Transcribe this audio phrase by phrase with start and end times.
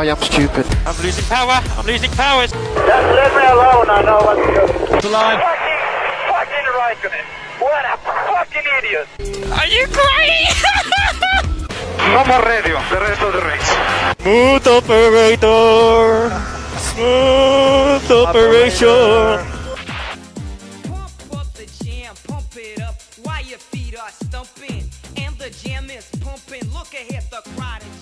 [0.00, 0.64] I am stupid.
[0.86, 1.60] I'm losing power.
[1.76, 2.46] I'm losing power.
[2.46, 3.84] Just leave me alone.
[3.92, 4.64] I know what to do.
[4.96, 5.36] The line.
[5.36, 5.80] Fucking,
[6.32, 7.26] fucking right on it.
[7.60, 9.04] What a fucking idiot.
[9.60, 10.56] Are you crazy?
[12.00, 13.70] No more radio, the rest of the race.
[14.22, 16.32] Smooth operator.
[16.80, 19.36] Smooth operation.
[19.36, 19.49] Pump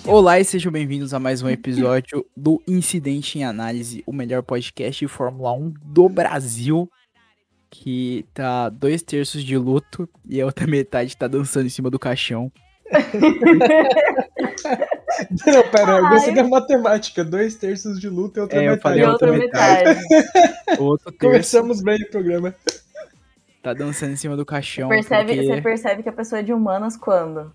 [0.09, 5.05] Olá e sejam bem-vindos a mais um episódio do Incidente em Análise, o melhor podcast
[5.05, 6.89] de Fórmula 1 do Brasil,
[7.69, 11.99] que tá dois terços de luto e a outra metade tá dançando em cima do
[11.99, 12.51] caixão.
[15.45, 17.23] Não, pera, eu gostei da matemática.
[17.23, 18.81] Dois terços de luta e outra É, eu metade.
[18.81, 19.99] falei E outra metade.
[20.65, 22.55] Terço Começamos bem o programa.
[23.61, 24.89] tá dançando em cima do caixão.
[24.89, 27.53] Percebe, porque- Você percebe que a pessoa é de humanas quando?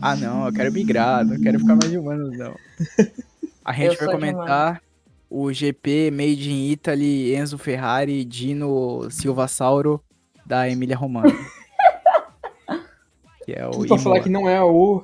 [0.00, 2.54] Ah, não, eu quero migrar, não quero ficar mais de humanos, não.
[3.64, 4.82] A gente Eu vai comentar
[5.28, 10.02] o GP Made in Italy, Enzo Ferrari, Dino Silvasauro
[10.44, 11.30] da Emília Romana.
[13.44, 15.02] que é o pra falar que não é o.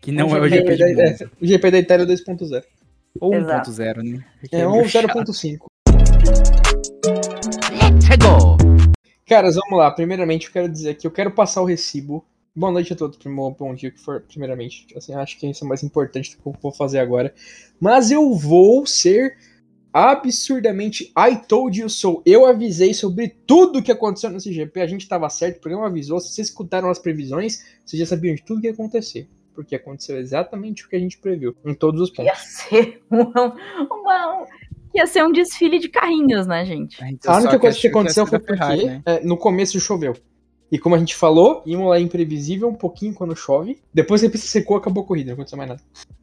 [0.00, 1.24] que não é o GP de da, Monza.
[1.24, 2.62] é, o GP da Itália 2.0.
[3.20, 3.70] Ou Exato.
[3.70, 4.24] 1.0, né?
[4.40, 5.06] Porque É um chato.
[5.08, 5.58] 0.5.
[8.06, 8.56] Chegou!
[9.26, 9.90] Caras, vamos lá.
[9.90, 12.24] Primeiramente, eu quero dizer que eu quero passar o recibo.
[12.58, 14.84] Boa noite a todos, primo- bom dia, que for, primeiramente.
[14.96, 17.32] Assim, acho que isso é mais importante do que eu vou fazer agora.
[17.78, 19.36] Mas eu vou ser
[19.92, 22.20] absurdamente I told you so.
[22.26, 24.80] Eu avisei sobre tudo que aconteceu nesse GP.
[24.80, 26.18] A gente tava certo, o programa avisou.
[26.18, 29.28] Se vocês escutaram as previsões, vocês já sabiam de tudo que ia acontecer.
[29.54, 32.40] Porque aconteceu exatamente o que a gente previu, em todos os Ia pontos.
[32.42, 33.54] ser uma,
[33.88, 34.46] uma-
[34.96, 36.96] Ia ser um desfile de carrinhos, né, gente?
[36.98, 39.02] gente A única coisa que aconteceu foi Ferrari, porque né?
[39.06, 40.16] é, no começo choveu.
[40.70, 43.78] E como a gente falou, íamos lá imprevisível um pouquinho quando chove.
[43.92, 45.82] Depois que a pista secou, acabou a corrida, não aconteceu mais nada.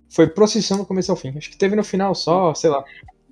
[0.10, 1.34] Foi procissão do começo ao fim.
[1.38, 2.84] Acho que teve no final só, sei lá.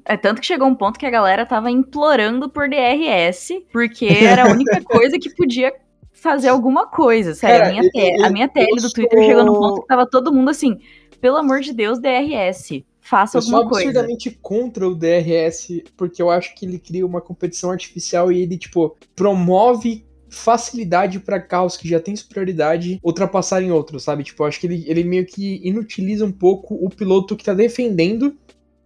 [0.05, 4.43] É tanto que chegou um ponto que a galera tava implorando por DRS, porque era
[4.47, 5.71] a única coisa que podia
[6.11, 7.33] fazer alguma coisa.
[7.35, 9.81] Sério, Cara, a, minha eu- a minha tele eu do Twitter sou- chegou num ponto
[9.81, 10.79] que tava todo mundo assim,
[11.21, 13.87] pelo amor de Deus, DRS, faça Eu sou alguma coisa.
[13.89, 18.57] absurdamente contra o DRS, porque eu acho que ele cria uma competição artificial e ele,
[18.57, 24.23] tipo, promove facilidade pra carros que já têm superioridade ultrapassarem outros, sabe?
[24.23, 27.53] Tipo, eu acho que ele, ele meio que inutiliza um pouco o piloto que tá
[27.53, 28.35] defendendo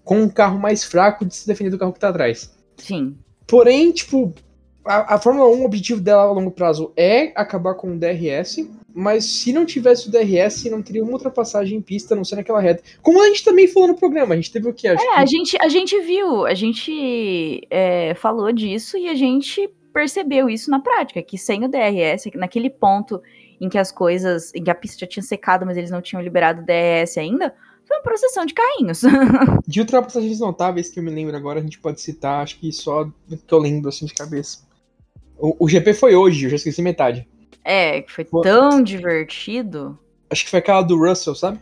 [0.03, 2.53] com um carro mais fraco de se defender do carro que tá atrás.
[2.77, 3.17] Sim.
[3.47, 4.33] Porém, tipo,
[4.85, 8.69] a, a Fórmula 1, o objetivo dela a longo prazo é acabar com o DRS,
[8.93, 12.59] mas se não tivesse o DRS, não teria uma ultrapassagem em pista, não ser naquela
[12.59, 12.83] reta.
[13.01, 14.87] Como a gente também falou no programa, a gente teve o quê?
[14.87, 19.15] Acho É, que a gente, a gente viu, a gente é, falou disso e a
[19.15, 23.19] gente percebeu isso na prática, que sem o DRS, naquele ponto
[23.59, 26.21] em que as coisas, em que a pista já tinha secado, mas eles não tinham
[26.21, 27.51] liberado o DRS ainda,
[27.87, 29.01] foi uma processão de carrinhos.
[29.67, 33.05] de ultrapassagens notáveis que eu me lembro agora, a gente pode citar, acho que só
[33.05, 34.59] do que eu lembro assim de cabeça.
[35.39, 37.27] O, o GP foi hoje, eu já esqueci metade.
[37.65, 38.41] é, que foi Pô.
[38.41, 39.97] tão divertido.
[40.29, 41.59] Acho que foi aquela do Russell, sabe?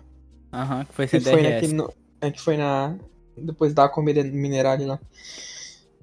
[0.52, 1.54] Aham, que foi Que sem foi DRS.
[1.54, 1.74] naquele.
[1.74, 2.96] no- é, que foi na.
[3.38, 5.00] Depois da Aqua Minerale lá.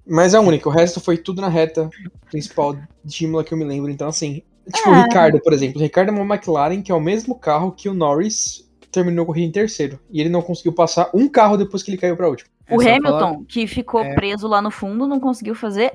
[0.07, 1.89] Mas é a única, o resto foi tudo na reta
[2.31, 3.91] principal de Imola que eu me lembro.
[3.91, 4.43] Então, assim.
[4.73, 5.03] Tipo, o É.
[5.03, 5.81] Ricardo, por exemplo.
[5.81, 9.27] O Ricardo é uma McLaren, que é o mesmo carro que o Norris terminou a
[9.27, 9.99] corrida em terceiro.
[10.11, 12.49] E ele não conseguiu passar um carro depois que ele caiu pra última.
[12.67, 14.15] É o Hamilton, falar que ficou É.
[14.15, 15.93] preso lá no fundo, não conseguiu fazer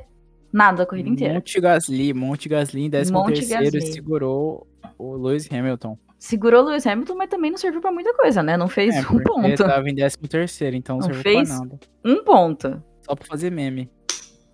[0.52, 1.36] nada a corrida inteira.
[1.36, 3.82] Monte Gasly, Monte Gasly em 13 Monte terceiro Gasly.
[3.94, 5.98] segurou o Lewis Hamilton.
[6.20, 8.58] Segurou o Lewis Hamilton, mas também não serviu pra muita coisa, né?
[8.58, 9.64] Não fez É, um porque ele ponto.
[9.66, 11.48] tava em 13 terceiro, então não Não serviu fez?
[11.50, 11.80] pra nada.
[12.04, 12.84] Um ponto.
[13.06, 13.90] Só pra fazer meme.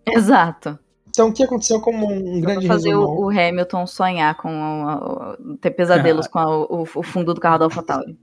[0.05, 0.77] Exato.
[1.09, 3.17] Então, o que aconteceu como um grande fazer resumão?
[3.19, 7.59] o, Hamilton sonhar com a- a- ter pesadelos com a- o, o fundo do carro
[7.59, 8.17] da AlphaTauri.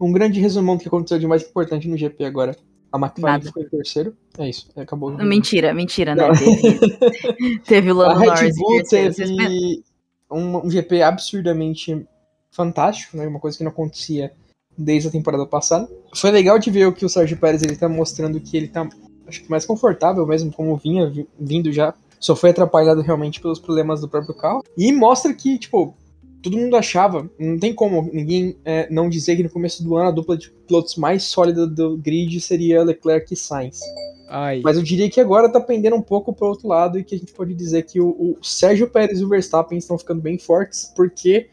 [0.00, 2.56] Um grande resumão do que aconteceu de mais importante no GP agora.
[2.92, 4.16] A McLaren ficou em terceiro.
[4.38, 5.10] É isso, acabou.
[5.12, 6.26] Mentira, mentira, né?
[6.28, 6.34] Não.
[6.34, 9.12] Teve, teve o A Lando Red Norris Bull terceiro.
[9.14, 9.84] Vocês pensam- teve
[10.30, 12.06] um, um GP absurdamente
[12.50, 13.26] fantástico, né?
[13.26, 14.32] Uma coisa que não acontecia
[14.76, 15.88] desde a temporada passada.
[16.14, 18.88] Foi legal de ver o que o Sérgio Pérez ele tá mostrando que ele tá
[19.26, 21.94] acho que mais confortável mesmo, como vinha vi- vindo já.
[22.18, 24.64] Só foi atrapalhado realmente pelos problemas do próprio carro.
[24.76, 25.94] E mostra que, tipo,
[26.42, 30.08] todo mundo achava, não tem como ninguém é, não dizer que no começo do ano
[30.08, 33.80] a dupla de pilotos mais sólida do grid seria Leclerc e Sainz.
[34.28, 37.14] Ai, Mas eu diria que agora tá pendendo um pouco pro outro lado e que
[37.14, 40.38] a gente pode dizer que o, o Sérgio Pérez e o Verstappen estão ficando bem
[40.38, 41.48] fortes, porque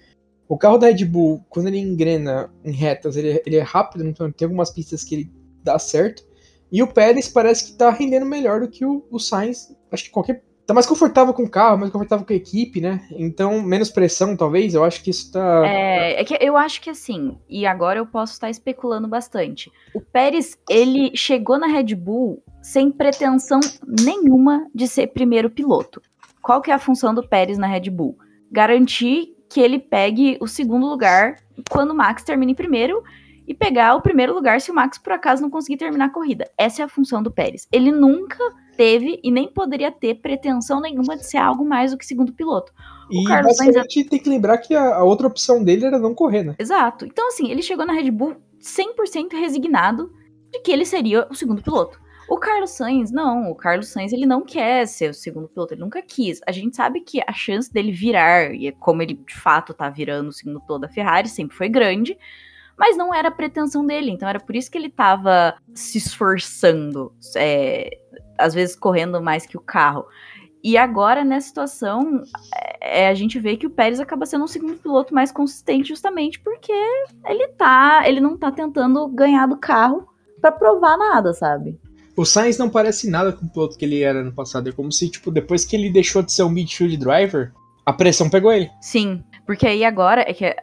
[0.48, 4.32] o carro da Red Bull, quando ele engrena em retas, ele, ele é rápido, então
[4.32, 5.32] tem algumas pistas que ele
[5.64, 6.24] dá certo.
[6.74, 9.72] E o Pérez parece que tá rendendo melhor do que o, o Sainz.
[9.92, 13.06] Acho que qualquer tá mais confortável com o carro, mais confortável com a equipe, né?
[13.12, 14.74] Então, menos pressão, talvez.
[14.74, 15.68] Eu acho que isso tá.
[15.68, 19.72] É, é que eu acho que assim, e agora eu posso estar especulando bastante.
[19.94, 26.02] O Pérez, ele chegou na Red Bull sem pretensão nenhuma de ser primeiro piloto.
[26.42, 28.18] Qual que é a função do Pérez na Red Bull?
[28.52, 31.38] Garantir que ele pegue o segundo lugar
[31.70, 33.04] quando o Max termine em primeiro
[33.48, 36.50] e pegar o primeiro lugar se o Max por acaso não conseguir terminar a corrida.
[36.58, 37.68] Essa é a função do Pérez.
[37.72, 38.38] Ele nunca
[38.76, 42.72] teve e nem poderia ter pretensão nenhuma de ser algo mais do que segundo piloto.
[43.12, 46.00] O E Carlos Sainz é- tem que lembrar que a, a outra opção dele era
[46.00, 46.56] não correr, né?
[46.58, 47.06] Exato.
[47.06, 50.12] Então, assim, ele chegou na Red Bull 100% resignado
[50.52, 52.02] de que ele seria o segundo piloto.
[52.30, 53.52] O Carlos Sainz, não.
[53.52, 56.40] O Carlos Sainz, ele não quer ser o segundo piloto, ele nunca quis.
[56.48, 60.30] A gente sabe que a chance dele virar, e como ele de fato tá virando
[60.30, 62.18] o segundo piloto da Ferrari, sempre foi grande,
[62.78, 64.12] mas não era a pretensão dele.
[64.12, 67.98] Então, era por isso que ele tava se esforçando, é,
[68.38, 70.06] às vezes correndo mais que o carro.
[70.64, 72.24] E agora, nessa situação,
[72.80, 76.40] é, a gente vê que o Pérez acaba sendo um segundo piloto mais consistente justamente
[76.40, 76.72] porque
[77.28, 80.08] ele tá, ele não tá tentando ganhar do carro
[80.40, 81.78] pra provar nada, sabe?
[82.16, 84.70] O Sainz não parece nada com o piloto que ele era no passado.
[84.70, 87.52] É como se, tipo, depois que ele deixou de ser um midfield driver,
[87.86, 88.70] a pressão pegou ele.
[88.80, 90.56] Sim, porque aí agora é que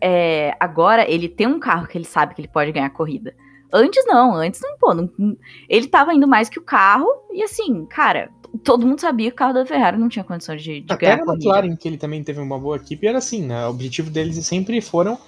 [0.00, 3.34] é, agora ele tem um carro que ele sabe que ele pode ganhar a corrida.
[3.72, 5.36] Antes não, antes não, pô, não-
[5.68, 8.30] ele tava indo mais que o carro e assim, cara,
[8.64, 11.22] todo mundo sabia que o carro da Ferrari não tinha condições de, de Até ganhar
[11.22, 11.32] a na.
[11.34, 13.66] McLaren, que ele também teve uma boa equipe, era assim, né?
[13.66, 15.18] O objetivo deles sempre foram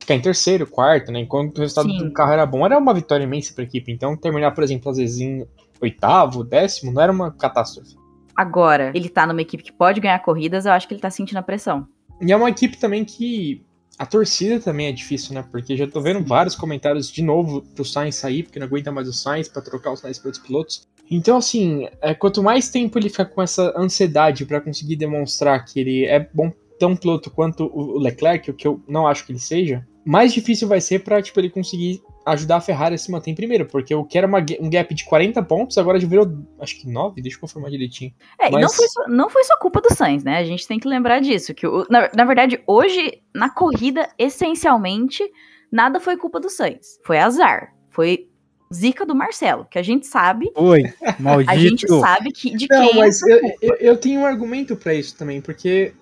[0.00, 1.20] ficar em terceiro, quarto, né?
[1.20, 1.98] Enquanto o resultado Sim.
[1.98, 3.92] do carro era bom, era uma vitória imensa pra equipe.
[3.92, 5.46] Então, terminar, por exemplo, às vezes em
[5.80, 7.94] oitavo, décimo, não era uma catástrofe.
[8.36, 11.38] Agora, ele tá numa equipe que pode ganhar corridas, eu acho que ele tá sentindo
[11.38, 11.86] a pressão.
[12.20, 13.64] E é uma equipe também que
[13.98, 15.44] a torcida também é difícil, né?
[15.50, 19.08] Porque já tô vendo vários comentários de novo pro Sainz sair, porque não aguenta mais
[19.08, 20.86] o Sainz pra trocar o Sainz pelos pilotos.
[21.10, 25.78] Então, assim, é, quanto mais tempo ele fica com essa ansiedade pra conseguir demonstrar que
[25.78, 29.38] ele é bom tão piloto quanto o Leclerc, o que eu não acho que ele
[29.38, 33.30] seja, mais difícil vai ser pra, tipo, ele conseguir ajudar a Ferrari a se manter
[33.30, 36.26] em primeiro, porque o que era uma um gap de 40 pontos, agora já virou,
[36.58, 38.12] acho que 9, deixa eu confirmar direitinho.
[38.40, 40.38] É, e não Mas- foi, só, não foi só culpa do Sainz, né?
[40.38, 41.52] A gente tem que lembrar disso.
[41.54, 45.22] Que o- na, na verdade, hoje, na corrida, essencialmente,
[45.70, 46.98] nada foi culpa do Sainz.
[47.04, 47.74] Foi azar.
[47.90, 48.28] Foi
[48.72, 50.50] zica do Marcelo, que a gente sabe.
[50.56, 51.58] Oi, A maldito.
[51.60, 54.94] gente sabe que, de Não, quem mas é eu, eu, eu tenho um argumento pra
[54.94, 55.92] isso também, porque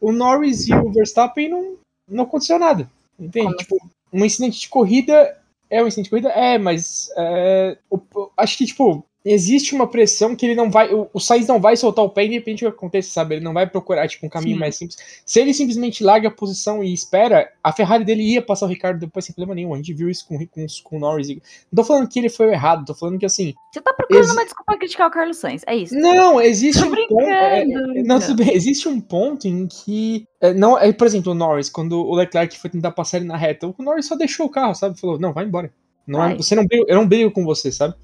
[0.00, 1.76] o Norris e o Verstappen não,
[2.08, 2.90] não aconteceu nada.
[3.18, 3.46] Entende?
[3.46, 3.76] Como Tipo,
[4.12, 5.38] um incidente de corrida
[5.72, 6.28] é um incidente de corrida?
[6.30, 10.92] É, mas é, o- o- acho que, tipo, existe uma pressão que ele não vai.
[10.92, 13.36] O, o Sainz não vai soltar o pé independente do que aconteça, sabe?
[13.36, 14.60] Ele não vai procurar, tipo, um caminho Sim.
[14.60, 14.96] mais simples.
[15.24, 18.98] Se ele simplesmente larga a posição e espera, a Ferrari dele ia passar o Ricardo
[19.00, 19.74] depois sem problema nenhum.
[19.74, 21.28] A gente viu isso com, com, com o Norris.
[21.28, 21.36] Não
[21.76, 23.54] tô falando que ele foi o errado, tô falando que assim.
[23.72, 25.62] Você tá procurando Exi- uma desculpa pra criticar o Carlos Sainz.
[25.66, 25.94] É isso.
[25.94, 27.20] Não, existe Tô um ponto.
[27.22, 27.98] é, brincando.
[27.98, 28.54] é, não, tudo bem.
[28.54, 30.26] Existe um ponto em que.
[30.40, 33.36] é, não, é, por exemplo, o Norris, quando o Leclerc foi tentar passar ele na
[33.36, 34.98] reta, o Norris só deixou o carro, sabe?
[34.98, 35.72] Falou, não, vai embora.
[36.06, 37.94] Não é- você não briga, eu não brigo com você, sabe?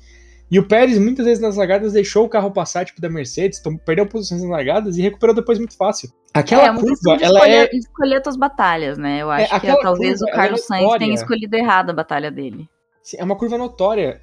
[0.50, 3.76] E o Pérez, muitas vezes nas largadas, deixou o carro passar, tipo, da Mercedes, então,
[3.76, 6.10] perdeu posições nas largadas e recuperou depois muito fácil.
[6.32, 7.76] Aquela é curva, de ela escolher, é.
[7.76, 9.20] escolher tuas batalhas, né?
[9.20, 12.30] Eu acho que aquela talvez curva, o Carlos é Sainz tenha escolhido errado a batalha
[12.30, 12.68] dele.
[13.16, 14.22] É uma curva notória.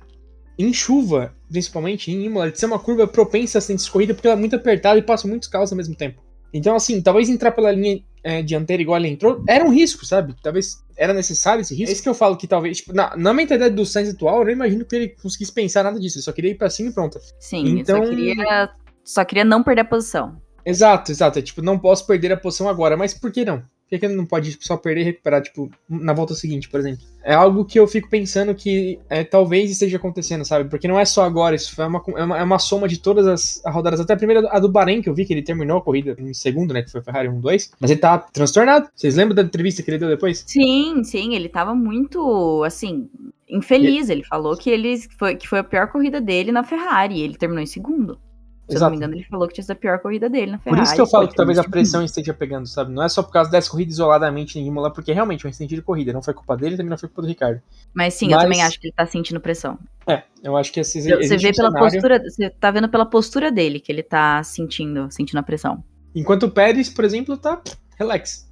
[0.57, 4.37] Em chuva, principalmente em Imola, de ser uma curva propensa a ser escorrida porque ela
[4.37, 6.24] é muito apertada e passa muitos carros ao mesmo tempo.
[6.57, 10.33] Então, assim, talvez entrar pela linha é, dianteira igual ele entrou era um risco, sabe?
[10.41, 11.89] Talvez era necessário esse risco.
[11.89, 14.45] É isso que eu falo que talvez, tipo, na, na mentalidade do Sainz atual, eu
[14.45, 16.17] não imagino que ele conseguisse pensar nada disso.
[16.17, 17.19] Ele só queria ir pra cima e pronto.
[17.39, 18.69] Sim, Então- eu só queria,
[19.03, 20.41] só queria não perder a posição.
[20.65, 21.39] Exato, exato.
[21.39, 23.61] É tipo, não posso perder a posição agora, mas por que não?
[23.89, 27.03] Por que, ele não pode só perder e recuperar, tipo, na volta seguinte, por exemplo?
[27.23, 30.67] É algo que eu fico pensando que é, talvez esteja acontecendo, sabe?
[30.69, 33.27] Porque não é só agora, isso é uma, é uma, é uma soma de todas
[33.27, 33.99] as rodadas.
[33.99, 36.33] Até a primeira, a do Bahrein, que eu vi que ele terminou a corrida em
[36.33, 36.81] segundo, né?
[36.81, 37.71] Que foi Ferrari 1-2.
[37.79, 38.89] Mas ele tá transtornado.
[38.95, 40.43] Vocês lembram da entrevista que ele deu depois?
[40.47, 43.07] Sim, sim, ele tava muito, assim,
[43.47, 44.09] infeliz.
[44.09, 47.15] Ele falou que ele foi, que foi a pior corrida dele na Ferrari.
[47.15, 48.19] e ele terminou em segundo.
[48.67, 50.57] Se eu não me engano, ele falou que tinha sido a pior corrida dele na
[50.57, 50.83] Por Ferrari.
[50.83, 52.91] isso que eu falo que talvez a pressão esteja pegando, sabe?
[52.91, 55.75] Não é só por causa dessa corrida isoladamente em Imola, porque realmente é um incidente
[55.75, 56.11] de corrida.
[56.11, 57.61] Não foi culpa dele, também não foi culpa do Ricardo.
[57.93, 59.77] Mas sim, eu Mas- também acho que ele tá sentindo pressão.
[60.07, 62.89] É, eu acho que esses, Você existe vê um pela cenário- postura, você tá vendo
[62.89, 65.83] pela postura dele que ele tá sentindo, sentindo a pressão.
[66.15, 67.61] Enquanto o Pérez, por exemplo, tá
[67.99, 68.45] relax.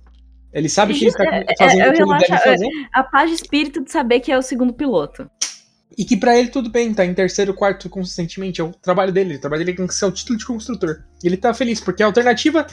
[0.54, 2.68] Ele sabe que ele tá É, fazendo é, o que ele deve fazer.
[2.94, 5.28] A paz de espírito de saber que é o segundo piloto.
[5.98, 8.62] E que pra ele tudo bem, tá em terceiro, quarto consistentemente.
[8.62, 9.36] É o trabalho dele.
[9.36, 11.04] O trabalho dele é conquistar o título de construtor.
[11.24, 12.66] E ele tá feliz, porque a alternativa.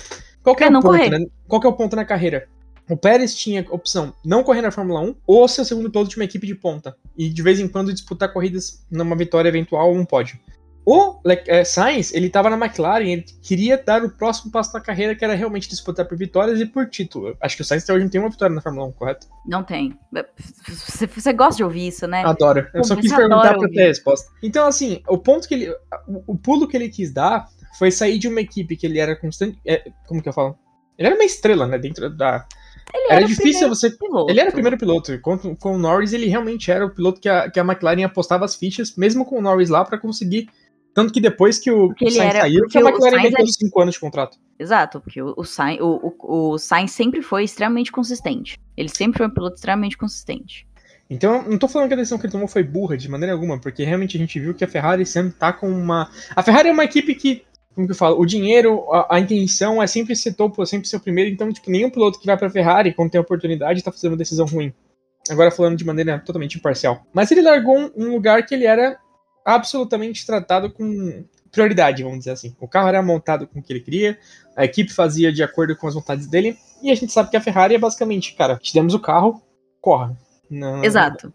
[0.42, 1.26] Qual que é, É o ponto, né?
[1.48, 2.48] Qual que é o ponto na carreira?
[2.88, 6.16] O Pérez tinha opção não correr na Fórmula 1 ou ser o segundo piloto de
[6.16, 6.96] uma equipe de ponta.
[7.16, 10.38] E de vez em quando disputar corridas numa vitória eventual ou um pódio.
[10.84, 15.14] O é, Sainz, ele tava na McLaren, ele queria dar o próximo passo na carreira,
[15.14, 17.36] que era realmente disputar por vitórias e por título.
[17.40, 19.26] Acho que o Sainz até hoje não tem uma vitória na Fórmula 1, correto?
[19.46, 19.96] Não tem.
[20.66, 22.22] Você, você gosta de ouvir isso, né?
[22.24, 22.60] Adoro.
[22.74, 24.30] Eu Pô, só quis perguntar pra ter a resposta.
[24.42, 25.74] Então, assim, o ponto que ele.
[26.26, 27.46] O, pulo que ele quis dar
[27.78, 29.60] foi sair de uma equipe que ele era constante.
[29.66, 30.58] é, como que eu falo?
[30.98, 31.78] Ele era uma estrela, né?
[31.78, 32.46] Dentro da.
[32.92, 33.90] Ele era o difícil você.
[33.90, 34.30] piloto.
[34.30, 35.18] Ele era o primeiro piloto.
[35.20, 38.44] Com, com o Norris, ele realmente era o piloto que a, que a McLaren apostava
[38.44, 40.48] as fichas, mesmo com o Norris lá, pra conseguir.
[40.94, 43.38] Tanto que depois que o, Porque o Sainz era- saiu, que a McLaren Sainz meteu
[43.38, 44.36] era- 5 anos de contrato.
[44.58, 48.58] Exato, porque o, o, Sainz, o, o, o Sainz sempre foi extremamente consistente.
[48.76, 50.66] Ele sempre foi um piloto extremamente consistente.
[51.08, 53.58] Então, não tô falando que a decisão que ele tomou foi burra de maneira alguma,
[53.60, 56.08] porque realmente a gente viu que a Ferrari sempre tá com uma.
[56.36, 57.42] A Ferrari é uma equipe que,
[57.74, 60.86] como que eu falo, o dinheiro, a, a intenção é sempre ser topo, é sempre
[60.88, 63.82] ser o primeiro, então, tipo, nenhum piloto que vai pra Ferrari, quando tem a oportunidade,
[63.82, 64.72] tá fazendo uma decisão ruim.
[65.28, 67.04] Agora falando de maneira totalmente imparcial.
[67.12, 68.96] Mas ele largou um, um lugar que ele era
[69.44, 72.54] absolutamente tratado com prioridade, vamos dizer assim.
[72.60, 74.18] O carro era montado com o que ele queria,
[74.56, 77.40] a equipe fazia de acordo com as vontades dele, e a gente sabe que a
[77.40, 79.42] Ferrari é basicamente, cara, te demos o carro,
[79.80, 80.16] corra.
[80.50, 81.32] Não, Exato.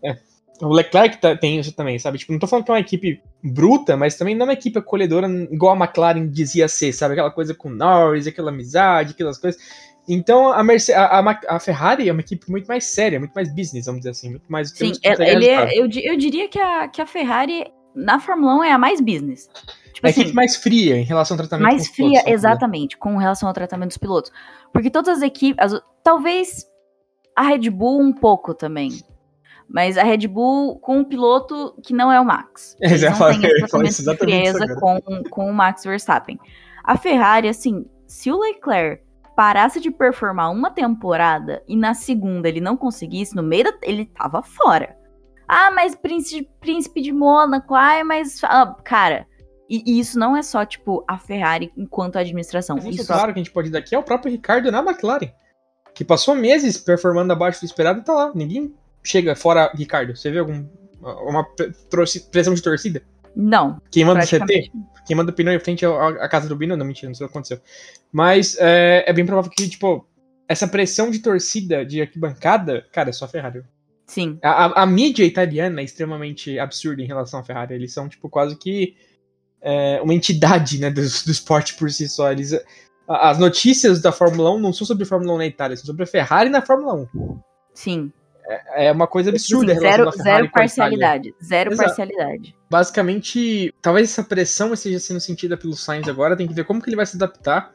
[0.61, 2.17] o Leclerc tá- tem isso também, sabe?
[2.17, 4.77] Tipo, não tô falando que é uma equipe bruta, mas também não é uma equipe
[4.77, 7.13] acolhedora igual a McLaren dizia ser, sabe?
[7.13, 9.61] Aquela coisa com Norris, aquela amizade, aquelas coisas.
[10.07, 13.53] Então a, Merce a, a a Ferrari é uma equipe muito mais séria, muito mais
[13.53, 14.29] business, vamos dizer assim.
[14.31, 14.69] Muito mais.
[14.69, 18.71] Sim, ele é, eu, eu diria que a, que a Ferrari na Fórmula 1 é
[18.71, 19.49] a mais business.
[19.93, 22.19] Tipo É a assim, equipe mais fria em relação ao tratamento mais os pilotos, fria,
[22.21, 22.31] sabe?
[22.33, 24.31] exatamente, com relação ao tratamento dos pilotos.
[24.73, 26.65] Porque todas as equipes, as- talvez
[27.35, 28.89] a Red Bull um pouco também.
[29.67, 32.75] Mas a Red Bull com um piloto que não é o Max.
[32.81, 34.99] É, Eles não eu esse tratamento de frieza com,
[35.29, 36.37] com o Max Verstappen.
[36.83, 39.03] A Ferrari, assim, se o Leclerc
[39.35, 44.05] parasse de performar uma temporada e na segunda ele não conseguisse, no meio da, ele
[44.05, 44.95] tava fora.
[45.47, 48.43] Ah, mas príncipe, príncipe de Mônaco, ai, mas.
[48.43, 49.27] ah, cara,
[49.69, 52.75] e, e isso não é só, tipo, a Ferrari enquanto administração.
[52.75, 54.79] Mas isso, Isso claro, que a gente pode dar aqui é o próprio Ricardo na
[54.79, 55.31] McLaren.
[55.93, 58.31] Que passou meses performando abaixo do esperado e tá lá.
[58.35, 58.73] Ninguém
[59.03, 60.15] chega fora Ricardo.
[60.15, 60.65] Você vê algum.
[61.01, 61.45] Uma
[62.31, 63.01] pressão de torcida?
[63.35, 64.27] Não, Quem manda o.
[64.27, 64.71] CT?
[65.05, 66.75] Quem manda o pneu em frente à casa do Bino?
[66.75, 67.59] Não, mentira, não aconteceu.
[68.11, 70.07] Mas é, é bem provável que, tipo,
[70.47, 73.63] essa pressão de torcida, de arquibancada, cara, é só a Ferrari.
[74.07, 74.37] Sim.
[74.43, 77.73] A, a- a mídia italiana é extremamente absurda em relação à Ferrari.
[77.75, 78.95] Eles são, tipo, quase que
[79.61, 82.31] é, uma entidade, né, do, do esporte por si só.
[82.31, 82.53] Eles,
[83.07, 85.85] a- as notícias da Fórmula 1 não são sobre a Fórmula 1 na Itália, são
[85.85, 87.39] sobre a Ferrari na Fórmula 1.
[87.73, 88.11] Sim.
[88.75, 91.33] É uma coisa absurda Assim, a relação zero, zero parcialidade.
[91.43, 91.87] Zero Exato.
[91.87, 92.55] parcialidade.
[92.69, 96.87] basicamente, talvez essa pressão esteja sendo sentida pelo Sainz agora, tem que ver como que
[96.87, 97.71] ele vai se adaptar.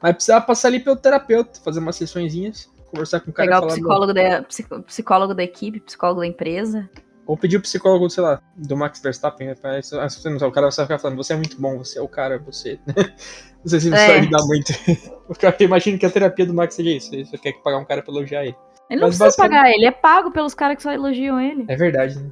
[0.00, 3.64] Vai precisar passar ali pelo terapeuta, fazer umas sessõezinhas, conversar com o cara Pegar e
[3.64, 6.88] o psicólogo da, psico- psicólogo da equipe, psicólogo da empresa.
[7.26, 9.54] ou pedir o psicólogo, sei lá, do Max Verstappen, né?
[9.62, 12.78] ah, o cara vai ficar falando, você é muito bom, você é o cara, você.
[12.86, 13.90] não sei se É.
[13.90, 14.72] vai ajudar muito.
[15.26, 18.02] Porque eu imagino que a terapia do Max seja isso, você quer pagar um cara
[18.02, 18.56] pra elogiar ele.
[18.90, 21.64] Ele não Mas precisa basicamente- pagar, ele é pago pelos caras que só elogiam ele.
[21.68, 22.30] É verdade, né?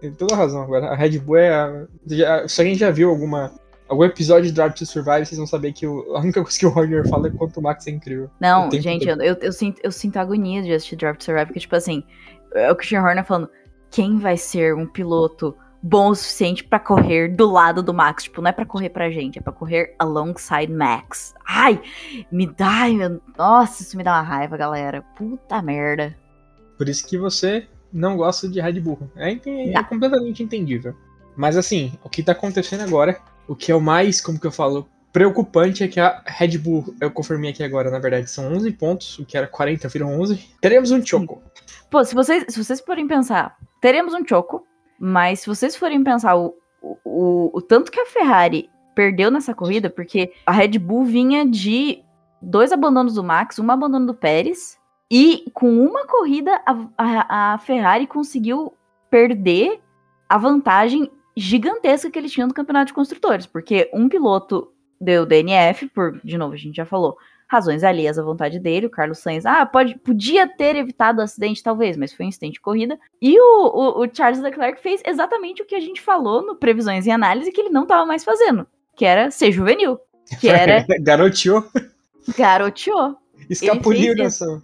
[0.00, 0.88] Tem toda razão agora.
[0.88, 1.50] A Red Bull é.
[1.54, 2.48] A...
[2.48, 3.52] Se alguém já viu alguma.
[3.92, 6.64] Algum episódio de Drive to Survive, vocês vão saber que o- a única coisa que
[6.64, 8.30] o Horner fala é quanto o Max é incrível.
[8.40, 11.60] Não, gente, eu, eu, eu sinto, eu sinto agonia de assistir Drive to Survive, porque,
[11.60, 12.02] tipo assim,
[12.54, 13.50] é o Christian Horner falando,
[13.90, 18.22] quem vai ser um piloto bom o suficiente pra correr do lado do Max?
[18.24, 21.34] Tipo, não é pra correr pra gente, é pra correr alongside Max.
[21.46, 21.78] Ai,
[22.32, 25.02] me dá, meu, nossa, isso me dá uma raiva, galera.
[25.18, 26.16] Puta merda.
[26.78, 28.98] Por isso que você não gosta de Red Bull.
[29.16, 29.84] É, é Não.
[29.84, 30.94] completamente entendível.
[31.36, 33.18] Mas assim, o que tá acontecendo agora,
[33.52, 36.94] o que é o mais, como que eu falo, preocupante é que a Red Bull,
[37.00, 40.56] eu confirmei aqui agora, na verdade, são 11 pontos, o que era 40 viram 11.
[40.60, 41.42] Teremos um choco.
[41.90, 44.66] Pô, se vocês, se vocês forem pensar, teremos um choco,
[44.98, 49.54] mas se vocês forem pensar o, o, o, o tanto que a Ferrari perdeu nessa
[49.54, 52.02] corrida, porque a Red Bull vinha de
[52.40, 54.78] dois abandonos do Max, um abandono do Pérez,
[55.10, 58.72] e com uma corrida a, a, a Ferrari conseguiu
[59.10, 59.78] perder
[60.26, 65.88] a vantagem gigantesca que eles tinham no campeonato de construtores, porque um piloto deu DNF,
[65.88, 67.16] por, de novo, a gente já falou,
[67.52, 71.62] razões alheias à vontade dele, o Carlos Sainz, ah, pode, podia ter evitado o acidente,
[71.62, 72.98] talvez, mas foi um incidente de corrida.
[73.20, 77.04] E o, o, o Charles Leclerc fez exatamente o que a gente falou no Previsões
[77.04, 79.98] e Análise que ele não estava mais fazendo, que era ser juvenil,
[80.40, 81.62] que era Garoteou,
[82.36, 83.16] garoteou.
[83.50, 84.62] escapuliu nessa.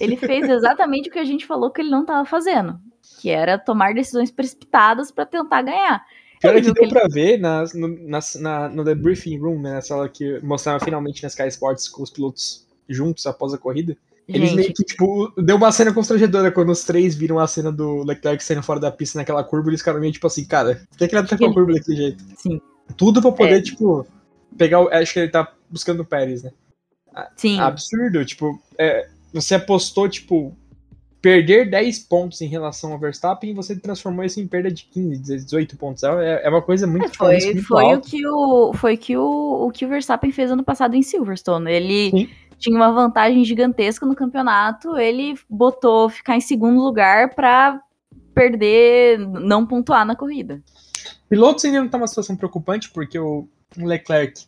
[0.00, 2.78] Ele fez exatamente o que a gente falou que ele não estava fazendo,
[3.20, 6.04] que era tomar decisões precipitadas para tentar ganhar.
[6.40, 9.60] Pior é que deu que pra ver nas, no, nas- na, no The Briefing Room,
[9.60, 13.58] né, na sala que mostrava finalmente na Sky Sports com os pilotos juntos após a
[13.58, 13.96] corrida.
[14.26, 17.70] Eles meio Gente, que, tipo, deu uma cena constrangedora quando os três viram a cena
[17.72, 20.98] do Leclerc saindo fora da pista naquela curva, eles ficaram meio tipo assim, cara, por
[20.98, 22.24] que, que ele tá com a curva daquele jeito?
[22.36, 22.60] sim.
[22.96, 23.62] Tudo pra poder, É.
[23.62, 24.06] tipo,
[24.56, 24.88] pegar o.
[24.88, 26.50] Acho que ele tá buscando o Pérez, né?
[27.36, 27.58] Sim.
[27.60, 28.24] Absurdo.
[28.24, 30.56] Tipo, é, você apostou, tipo,
[31.20, 35.76] perder 10 pontos em relação ao Verstappen você transformou isso em perda de 15, 18
[35.76, 36.02] pontos.
[36.02, 39.66] É, é uma coisa muito, É, foi muito foi o que o foi que o,
[39.66, 41.70] o que o Verstappen fez ano passado em Silverstone.
[41.70, 42.28] Ele Sim.
[42.58, 47.80] tinha uma vantagem gigantesca no campeonato, ele botou ficar em segundo lugar pra
[48.34, 50.62] perder, não pontuar na corrida.
[51.28, 53.46] Pilotos ainda não tá uma situação preocupante, porque o
[53.76, 54.46] Leclerc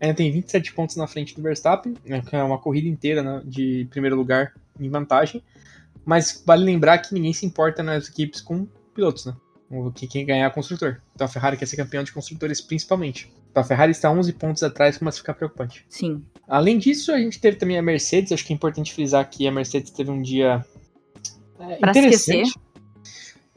[0.00, 3.86] ainda tem 27 pontos na frente do Verstappen, né, é uma corrida inteira né, de
[3.90, 5.42] primeiro lugar em vantagem.
[6.04, 9.34] Mas vale lembrar que ninguém se importa nas equipes com pilotos, né?
[9.70, 10.98] O que quem ganhar é construtor.
[11.14, 13.32] Então a Ferrari quer ser campeão de construtores principalmente.
[13.50, 15.84] Então a Ferrari está 11 pontos atrás, começa a ficar preocupante.
[15.88, 16.24] Sim.
[16.46, 18.32] Além disso, a gente teve também a Mercedes.
[18.32, 20.64] Acho que é importante frisar que a Mercedes teve um dia
[21.58, 22.54] é, Pra interessante.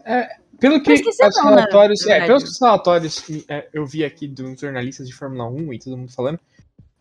[0.05, 0.27] É,
[0.59, 4.27] pelo Pra que esquecer os né, relatórios, é, pelos relatórios que é, eu vi aqui
[4.27, 6.39] dos jornalistas de Fórmula 1 e todo mundo falando,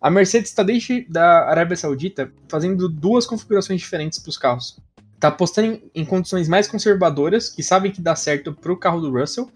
[0.00, 4.78] a Mercedes está desde da Arábia Saudita fazendo duas configurações diferentes para os carros.
[5.18, 9.00] Tá apostando em, em condições mais conservadoras, que sabem que dá certo para o carro
[9.00, 9.50] do Russell,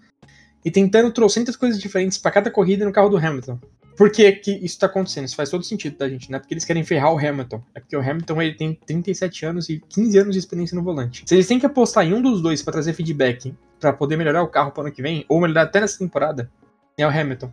[0.63, 3.59] e tentando trocentas coisas diferentes para cada corrida no carro do Hamilton.
[3.97, 5.25] Por que, que isso tá acontecendo?
[5.25, 6.31] Isso faz todo sentido, tá, gente?
[6.31, 7.61] Não é porque eles querem ferrar o Hamilton.
[7.75, 11.23] É porque o Hamilton ele tem 37 anos e 15 anos de experiência no volante.
[11.25, 14.43] Se eles têm que apostar em um dos dois para trazer feedback para poder melhorar
[14.43, 16.49] o carro para ano que vem, ou melhorar até nessa temporada,
[16.97, 17.51] é o Hamilton.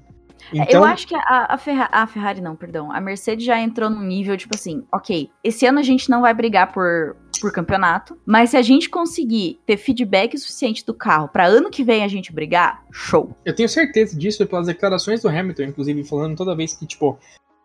[0.52, 2.90] Eu Então, acho que a, a, Ferra- a Ferrari, não, perdão.
[2.92, 6.33] A Mercedes já entrou num nível, tipo assim, ok, esse ano a gente não vai
[6.35, 11.47] brigar por, por campeonato, mas se a gente conseguir ter feedback suficiente do carro pra
[11.47, 13.30] ano que vem a gente brigar, show.
[13.45, 17.18] eu tenho certeza disso pelas declarações do Hamilton, inclusive, falando toda vez que, tipo,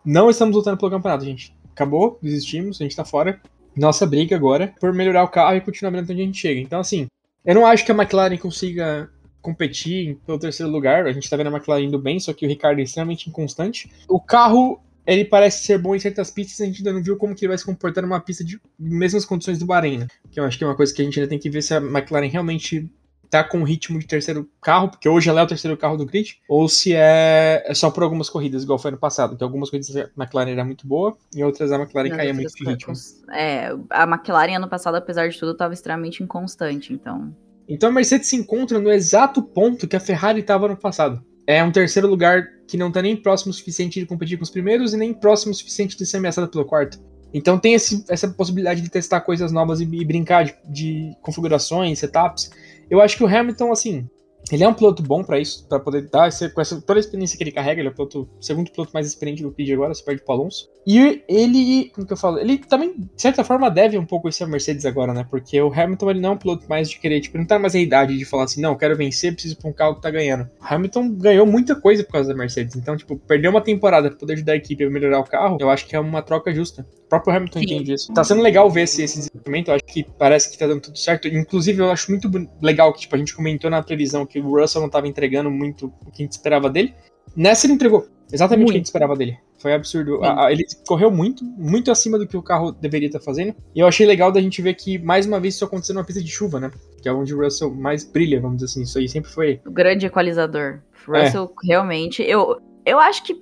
[0.06, 1.56] não estamos lutando pelo campeonato, gente.
[1.72, 3.39] Acabou, desistimos, a gente tá fora.
[3.75, 6.60] Nossa briga agora é por melhorar o carro e continuar vendo onde a gente chega.
[6.62, 7.08] Então, assim,
[7.44, 9.10] eu não acho que a McLaren consiga
[9.44, 11.06] competir pelo terceiro lugar.
[11.06, 13.92] A gente tá vendo a McLaren indo bem, só que o Ricardo é extremamente inconstante.
[14.08, 17.36] O carro, ele parece ser bom em certas pistas, a gente ainda não viu como
[17.36, 20.08] que ele vai se comportar numa pista de mesmas condições do Bahrein, né?
[20.32, 21.76] Que eu acho que é uma coisa que a gente ainda tem que ver se
[21.76, 22.89] a McLaren realmente
[23.30, 26.38] tá com ritmo de terceiro carro, porque hoje ela é o terceiro carro do grid,
[26.48, 29.96] ou se é, é só por algumas corridas, igual foi ano passado, que algumas corridas
[29.96, 32.94] a McLaren era muito boa, e outras a McLaren caía muito de ritmo.
[33.32, 37.36] É, a McLaren ano passado, apesar de tudo, tava extremamente inconstante, então.
[37.67, 41.23] Então a Mercedes se encontra no exato ponto que a Ferrari estava no passado.
[41.47, 44.49] É um terceiro lugar que não tá nem próximo o suficiente de competir com os
[44.49, 46.99] primeiros e nem próximo o suficiente de ser ameaçada pelo quarto.
[47.34, 51.99] Então tem esse- essa possibilidade de testar coisas novas e, e brincar de, de configurações,
[51.99, 52.52] setups.
[52.89, 54.08] Eu acho que o Hamilton, assim,
[54.51, 57.01] ele é um piloto bom pra isso, pra poder dar esse- com essa, toda a
[57.01, 57.82] experiência que ele carrega.
[57.82, 60.69] Ele é o piloto, segundo piloto mais experiente do grid agora, se perde pro Alonso.
[60.86, 62.38] E ele, como que eu falo?
[62.39, 65.25] Ele também, de certa forma, deve um pouco isso à Mercedes agora, né?
[65.29, 67.73] Porque o Hamilton, ele não é um piloto mais de querer, tipo, não tá mais
[67.73, 70.43] a idade de falar assim, não, quero vencer, preciso pra um carro que tá ganhando.
[70.62, 72.75] O Hamilton ganhou muita coisa por causa da Mercedes.
[72.75, 75.69] Então, tipo, perder uma temporada pra poder ajudar a equipe a melhorar o carro, eu
[75.69, 76.86] acho que é uma troca justa.
[77.13, 77.65] O próprio Hamilton Sim.
[77.65, 78.13] entende isso.
[78.13, 80.97] Tá sendo legal ver esse, esse desenvolvimento, eu acho que parece que tá dando tudo
[80.97, 81.28] certo.
[81.28, 82.30] Inclusive, eu acho muito
[82.62, 85.93] legal que, tipo, a gente comentou na previsão que o Russell não tava entregando muito
[86.06, 86.93] o que a gente esperava dele.
[87.36, 88.86] Nessa ele entregou exatamente o que a gente Muito.
[88.88, 89.38] esperava dele.
[89.60, 90.23] Foi absurdo.
[90.23, 93.56] A- a- ele correu muito, muito acima do que o carro deveria estar fazendo.
[93.76, 96.21] E eu achei legal da gente ver que, mais uma vez, isso aconteceu numa pista
[96.21, 96.71] de chuva, né?
[97.02, 98.82] Que é onde o Russell mais brilha, vamos dizer assim.
[98.84, 99.62] Isso aí sempre foi.
[99.65, 100.80] O grande equalizador.
[101.08, 101.23] O É.
[101.26, 102.21] Russell, realmente.
[102.23, 103.41] Eu, eu acho que.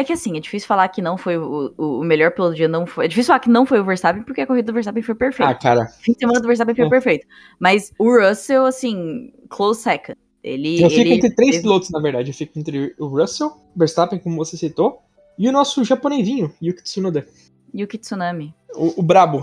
[0.00, 2.56] É que assim, é difícil falar que não foi o, o, o melhor piloto do
[2.56, 3.06] dia, não foi.
[3.06, 5.50] É difícil falar que não foi o Verstappen, porque a corrida do Verstappen foi perfeita.
[5.50, 5.86] Ah, cara.
[6.00, 6.88] fim de semana do Verstappen foi É.
[6.88, 7.26] perfeito.
[7.58, 10.16] Mas o Russell, assim, close second.
[10.40, 10.80] Ele.
[10.80, 12.30] Eu fico ele entre três teve- pilotos, na verdade.
[12.30, 15.02] Eu fico entre o Russell, Verstappen, como você citou,
[15.36, 17.26] e o nosso japonesinho, Yuki Tsunoda.
[17.74, 18.54] Yuki Tsunami.
[18.76, 19.38] O, o brabo.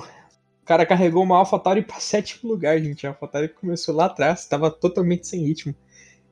[0.63, 3.05] O cara carregou uma AlphaTauri pra sétimo lugar, gente.
[3.05, 5.75] A AlphaTauri começou lá atrás, tava totalmente sem ritmo.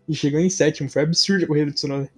[0.08, 0.90] E chegou em sétimo.
[0.90, 2.10] Foi absurdo a corrida do Tsunoda.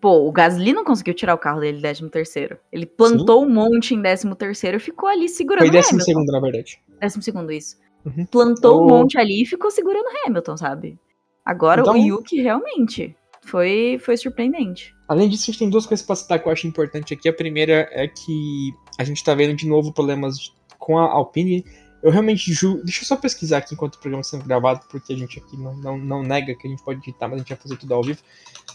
[0.00, 2.58] Pô, o Gasly não conseguiu tirar o carro dele em 13 terceiro.
[2.70, 6.04] Ele plantou um monte em 13 terceiro e ficou ali segurando Foi o décimo Hamilton.
[6.12, 6.78] segundo, na verdade.
[7.00, 7.76] Décimo segundo, isso.
[8.04, 8.26] Uhum.
[8.26, 10.98] Plantou um O- monte ali e ficou segurando o Hamilton, sabe?
[11.44, 14.94] Agora Então- o Yuki realmente foi, foi surpreendente.
[15.08, 17.28] Além disso, a gente tem duas coisas pra citar que eu acho importante aqui.
[17.28, 21.64] A primeira é que a gente tá vendo de novo problemas com a Alpine.
[22.02, 22.82] Eu realmente julgo.
[22.84, 25.56] Deixa eu só pesquisar aqui enquanto o programa está sendo gravado, porque a gente aqui
[25.56, 27.94] não, não, não nega que a gente pode editar, mas a gente vai fazer tudo
[27.94, 28.20] ao vivo.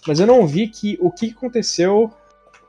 [0.07, 2.11] Mas eu não vi que o que aconteceu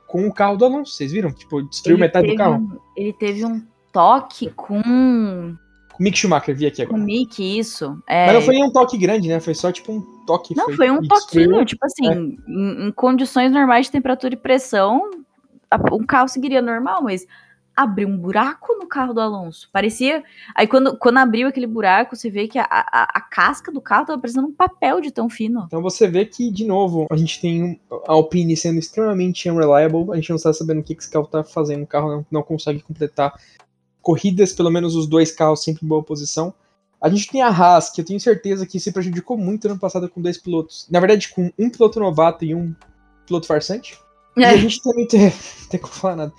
[0.07, 0.93] com o carro do Alonso.
[0.93, 1.33] Vocês viram?
[1.33, 2.57] Tipo, destruiu Ele metade do carro.
[2.57, 5.57] um- ele teve um toque com,
[5.93, 7.03] Com Mick Schumacher, vi aqui com agora.
[7.05, 7.99] Mick, isso.
[8.09, 9.41] É, Mas não foi um toque grande, né?
[9.41, 10.55] Foi só tipo um toque.
[10.57, 11.65] Não, foi um e toquinho, destruiu.
[11.65, 12.15] tipo assim, É.
[12.15, 15.11] em, em condições normais de temperatura e pressão,
[15.93, 17.27] um carro seguiria normal, mas
[17.77, 19.69] abriu um buraco no carro do Alonso.
[19.73, 20.23] Parecia.
[20.55, 24.07] Aí quando, quando abriu aquele buraco, você vê que a, a, a casca do carro
[24.07, 25.65] tava parecendo um papel de tão fino.
[25.67, 30.17] Então você vê que, de novo, a gente tem a Alpine sendo extremamente unreliable, a
[30.17, 32.81] gente não está sabendo o que esse carro tá fazendo, o carro não, não consegue
[32.81, 33.35] completar
[34.01, 36.53] corridas, pelo menos os dois carros sempre em boa posição.
[37.01, 40.09] A gente tem a Haas, que eu tenho certeza que se prejudicou muito ano passado
[40.09, 40.87] com dois pilotos.
[40.89, 42.75] Na verdade, com um piloto novato e um
[43.27, 43.99] piloto farsante.
[44.35, 45.25] E a gente também tem.
[45.25, 45.33] Não
[45.69, 46.33] tem como falar nada.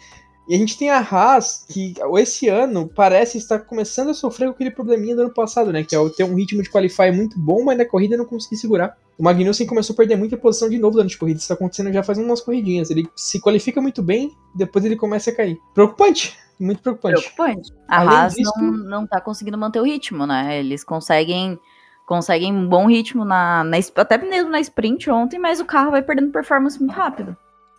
[0.48, 4.52] E a gente tem a Haas, que esse ano parece estar começando a sofrer com
[4.54, 5.84] aquele probleminha do ano passado, né?
[5.84, 8.98] Que é ter um ritmo de qualify muito bom, mas na corrida não conseguir segurar.
[9.18, 11.38] O Magnussen começou a perder muita posição de novo durante a corrida.
[11.38, 12.90] Isso está acontecendo já faz umas corridinhas.
[12.90, 15.58] Ele se qualifica muito bem, depois ele começa a cair.
[15.74, 16.38] Preocupante.
[16.60, 17.22] Muito preocupante.
[17.22, 17.72] Preocupante.
[17.88, 20.60] A Além Haas disso- não, não tá conseguindo manter o ritmo, né?
[20.60, 21.58] Eles conseguem
[22.06, 26.02] conseguem um bom ritmo na, na até mesmo na sprint ontem, mas o carro vai
[26.02, 27.36] perdendo performance muito rápido.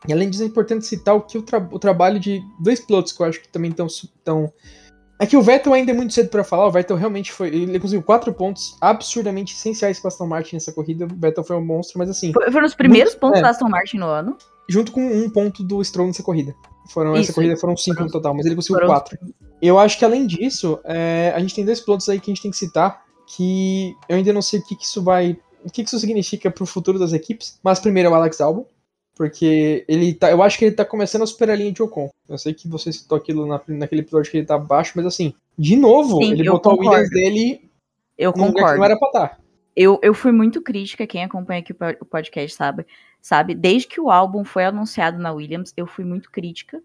[0.06, 3.12] E além disso, é importante citar o que o, tra- o trabalho de dois pilotos
[3.12, 3.86] que eu acho que também estão.
[4.22, 4.52] Tão...
[5.18, 6.66] É que o Vettel ainda é muito cedo pra falar.
[6.66, 7.48] O Vettel realmente foi.
[7.48, 11.06] Ele conseguiu quatro pontos absurdamente essenciais para Aston Martin nessa corrida.
[11.06, 13.42] O Vettel foi um monstro, mas assim, Foi- Foram os primeiros Muito- pontos é.
[13.42, 14.36] da Aston Martin no ano.
[14.68, 16.54] junto com um ponto do Stroll nessa corrida.
[16.90, 19.18] Foram, essa Isso, corrida foram cinco foram- no total, mas ele conseguiu foram quatro.
[19.62, 22.42] Eu acho que além disso, é, a gente tem dois pilotos aí que a gente
[22.42, 25.38] tem que citar, que eu ainda não sei o que, que isso vai.
[25.64, 27.58] O que, que isso significa pro futuro das equipes.
[27.62, 28.66] Mas primeiro é o Alex Albon.
[29.16, 30.30] Porque ele tá.
[30.30, 32.10] Eu acho que ele tá começando a superar a linha de Ocon.
[32.28, 35.32] Eu sei que você citou aquilo na- naquele episódio que ele tá baixo, mas assim,
[35.56, 36.90] de novo, Sim, ele botou o concordo.
[37.02, 37.70] Williams dele
[38.18, 38.76] Eu concordo.
[38.78, 39.40] não era pra estar.
[39.76, 42.86] Eu, eu fui muito crítica, quem acompanha aqui o o podcast sabe,
[43.20, 43.54] sabe?
[43.54, 46.80] Desde que o álbum foi anunciado na Williams, eu fui muito crítica,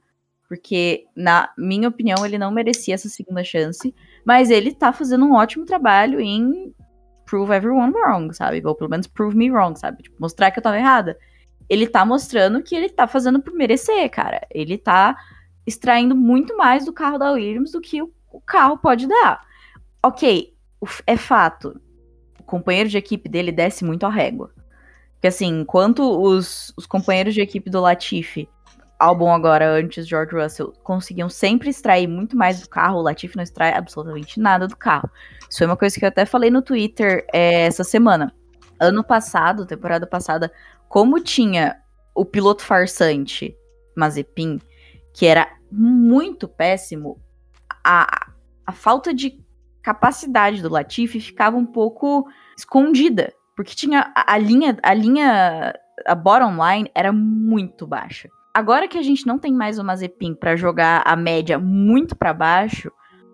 [0.48, 3.94] porque, na minha opinião, ele não merecia essa segunda chance,
[4.26, 6.74] mas ele tá fazendo um ótimo trabalho em
[7.26, 8.60] prove everyone wrong, sabe?
[8.66, 10.02] Ou pelo menos prove me wrong, sabe?
[10.04, 11.16] Tipo, mostrar que eu tava errada.
[11.70, 14.42] Ele tá mostrando que ele tá fazendo por merecer, cara.
[14.50, 15.16] Ele tá
[15.66, 19.42] extraindo muito mais do carro da Williams do que o, o carro pode dar.
[20.04, 20.54] Ok,
[21.06, 21.80] é fato
[22.40, 24.52] o companheiro de equipe dele desce muito a régua.
[25.14, 28.48] Porque assim, enquanto os, os companheiros de equipe do Latifi,
[28.98, 33.44] Albon agora antes George Russell, conseguiam sempre extrair muito mais do carro, o Latifi não
[33.44, 35.10] extrai absolutamente nada do carro.
[35.50, 38.34] Isso foi uma coisa que eu até falei no Twitter é, essa semana.
[38.80, 40.52] Ano passado, temporada passada,
[40.90, 41.78] como tinha
[42.16, 43.56] o piloto farsante
[43.96, 44.60] Mazepin,
[45.14, 47.22] que era muito péssimo,
[47.86, 48.32] a,
[48.66, 49.40] a falta de
[49.84, 55.74] capacidade do Latifi ficava um pouco escondida, porque tinha a, a linha, a linha,
[56.06, 58.28] a bottom line era muito baixa.
[58.52, 62.34] Agora que a gente não tem mais o Mazepin para jogar a média muito para
[62.34, 62.92] baixo,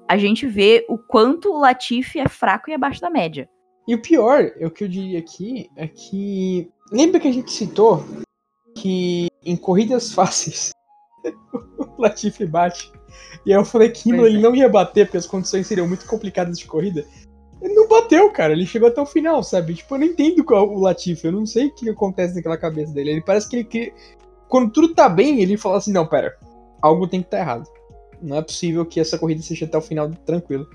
[0.07, 3.49] a gente vê o quanto o Latifi é fraco e abaixo da média.
[3.88, 6.69] E o pior, é o que eu diria aqui, é que.
[6.91, 8.04] Lembra que a gente citou
[8.76, 10.71] que em corridas fáceis
[11.78, 12.91] o Latifi bate.
[13.45, 16.06] E aí eu falei que Pois ele não ia bater porque as condições seriam muito
[16.06, 17.06] complicadas de corrida.
[17.62, 18.54] Ele não bateu, cara.
[18.54, 19.76] Ele chegou até o final, sabe?
[19.76, 21.26] Tipo, eu não entendo qual o Latifi.
[21.26, 23.12] Eu não sei o que acontece naquela cabeça dele.
[23.12, 23.93] Ele parece que ele.
[24.48, 26.38] Quando tudo tá bem, ele fala assim: não, pera.
[26.82, 27.67] Algo tem que estar errado.
[28.21, 30.67] Não é possível que essa corrida seja até o final tranquilo.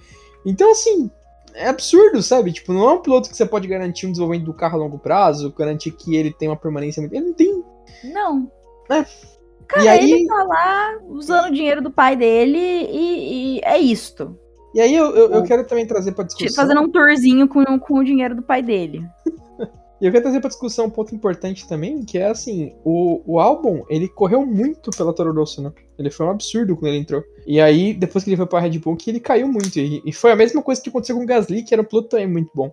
[0.44, 1.10] Então, assim,
[1.54, 2.52] é absurdo, sabe?
[2.52, 4.98] Tipo, não é um piloto que você pode garantir um desenvolvimento do carro a longo
[4.98, 7.14] prazo, garantir que ele tem uma permanência muito.
[7.14, 7.64] Ele não tem.
[8.04, 8.50] Não.
[8.90, 9.04] É.
[9.66, 13.78] Cara, E aí- ele tá lá usando o dinheiro do pai dele e, e é
[13.78, 14.36] isto.
[14.74, 16.54] E aí eu, eu, eu quero também trazer pra discussão.
[16.54, 19.02] Fazendo um tourzinho com, com o dinheiro do pai dele.
[20.00, 23.38] E eu quero trazer pra discussão um ponto importante também, que é assim, o, o
[23.38, 25.70] álbum, ele correu muito pela Toro Rosso, né?
[25.98, 27.22] Ele foi um absurdo quando ele entrou.
[27.46, 29.78] E aí, depois que ele foi pra Red Bull, que ele caiu muito.
[29.78, 32.08] E, e foi a mesma coisa que aconteceu com o Gasly, que era um piloto
[32.08, 32.72] também muito bom.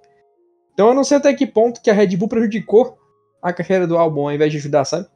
[0.74, 2.98] Então eu não sei até que ponto que a Red Bull prejudicou
[3.42, 5.08] a carreira do álbum ao invés de ajudar, sabe?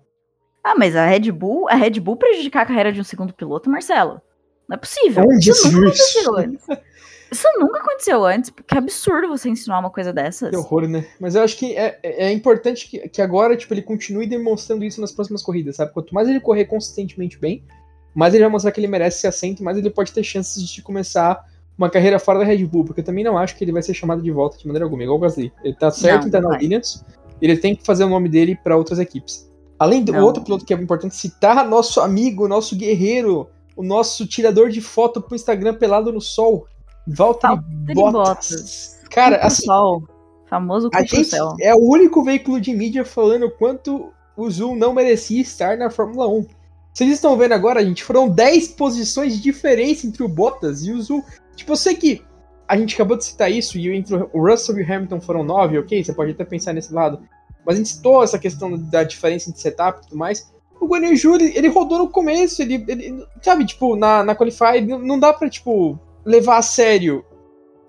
[0.63, 3.69] Ah, mas a Red Bull, a Red Bull prejudicar a carreira de um segundo piloto,
[3.69, 4.21] Marcelo?
[4.67, 5.23] Não é possível.
[5.23, 6.67] Onde isso se nunca isso?
[7.31, 10.49] Isso nunca aconteceu antes, porque é absurdo você insinuar uma coisa dessas.
[10.49, 11.05] Que horror, né?
[11.19, 14.83] Mas eu acho que é, é é importante que, que agora, tipo, ele continue demonstrando
[14.83, 15.93] isso nas próximas corridas, sabe?
[15.93, 17.63] Quanto mais ele correr consistentemente bem,
[18.13, 20.81] mais ele vai mostrar que ele merece esse assento, mais ele pode ter chances de
[20.81, 21.45] começar
[21.77, 23.93] uma carreira fora da Red Bull, porque eu também não acho que ele vai ser
[23.93, 25.53] chamado de volta de maneira alguma, igual o Gasly.
[25.63, 26.49] Ele tá certo Não, em estar na.
[26.49, 27.05] Williams,
[27.41, 29.49] ele tem que fazer o nome dele pra outras equipes.
[29.79, 30.23] Além do Não.
[30.23, 35.21] outro piloto que é importante citar, nosso amigo, nosso guerreiro, o nosso tirador de foto
[35.21, 36.67] pro Instagram pelado no sol,
[37.07, 38.49] Valtteri Valtteri Bottas.
[38.49, 39.01] Bottas.
[39.09, 40.03] Cara, pro assim, sol.
[40.49, 44.93] Famoso a gente é o único veículo de mídia falando o quanto o Zul não
[44.93, 46.45] merecia estar na Fórmula 1.
[46.93, 51.01] Vocês estão vendo agora, gente, foram 10 posições de diferença entre o Bottas e o
[51.01, 51.23] Zul.
[51.55, 52.21] Tipo, eu sei que
[52.67, 55.79] a gente acabou de citar isso e entre o Russell e o Hamilton foram 9,
[55.79, 56.03] ok?
[56.03, 57.19] Você pode até pensar nesse lado.
[57.65, 60.51] Mas a gente citou essa questão da diferença entre setup e tudo mais.
[60.79, 64.35] O Guan Yu Zhou, ele, ele rodou no começo, ele, ele- sabe, tipo, na, na
[64.35, 67.23] Qualify, não, não dá pra, tipo, levar a sério.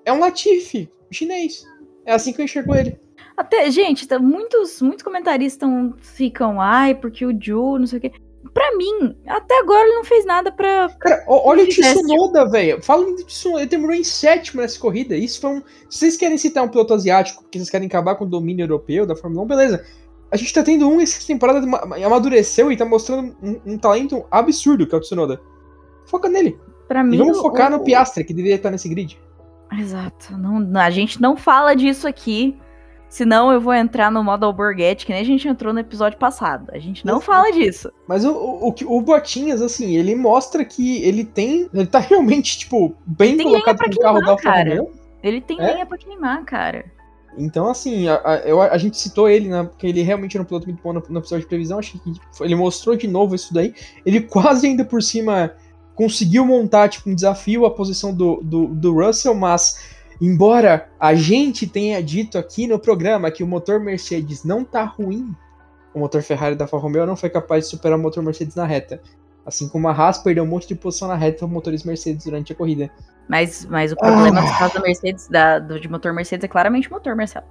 [0.05, 1.65] É um Latifi, chinês.
[2.05, 2.99] É assim que eu enxergo ele.
[3.37, 8.03] Até, gente, tá- muitos, muitos comentaristas tão- ficam, ai, porque o Ju, não sei o
[8.03, 8.13] quê.
[8.53, 10.89] Pra mim, até agora ele não fez nada pra.
[10.99, 12.83] Cara, olha o Tsunoda, velho.
[12.83, 15.17] Fala do Tsunoda, ele terminou em sétimo nessa corrida.
[15.17, 15.63] Isso foi um.
[15.89, 19.07] Se vocês querem citar um piloto asiático, porque vocês querem acabar com o domínio europeu
[19.07, 19.87] da Fórmula 1, beleza.
[20.31, 24.25] A gente tá tendo um essa temporada ma- amadureceu e tá mostrando um, um talento
[24.31, 25.41] absurdo que é o Tsunoda.
[26.07, 26.59] Foca nele.
[26.89, 27.19] Pra E mim.
[27.19, 29.19] vamos focar o- no Piastre, que deveria estar nesse grid.
[29.79, 30.37] Exato.
[30.37, 32.57] Não, a gente não fala disso aqui.
[33.09, 36.71] Senão eu vou entrar no modo Alborguete, que nem a gente entrou no episódio passado.
[36.73, 37.27] A gente não Exato.
[37.27, 37.93] fala disso.
[38.09, 41.69] Mas o, o, o, Botinhas, assim, ele mostra que ele tem.
[41.75, 44.83] Ele tá realmente, tipo, bem Tem colocado no pra carro queimar, da.
[44.83, 44.91] 1.
[45.23, 45.73] Ele tem É?
[45.75, 46.87] lenha pra queimar, cara.
[47.37, 49.63] Então, assim, a, a, eu- a gente citou ele, né?
[49.65, 51.79] Porque ele realmente era um piloto muito bom no, no episódio de previsão.
[51.79, 53.75] Achei que ele mostrou de novo isso daí.
[54.07, 55.53] Ele quase ainda por cima
[55.95, 59.93] conseguiu montar, tipo, um desafio à posição do, do, do Russell, mas.
[60.21, 65.35] Embora a gente tenha dito aqui no programa que o motor Mercedes não tá ruim,
[65.93, 68.65] o motor Ferrari da Alfa Romeo não foi capaz de superar o motor Mercedes na
[68.65, 69.01] reta.
[69.45, 72.53] Assim como a Haas perdeu um monte de posição na reta para motores Mercedes durante
[72.53, 72.89] a corrida.
[73.29, 74.43] Mas, mas o problema Ah.
[74.43, 77.47] dos carros da Mercedes, da, do, de motor Mercedes, é claramente o motor, Marcelo.